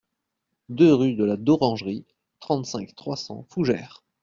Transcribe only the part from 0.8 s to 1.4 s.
rue de la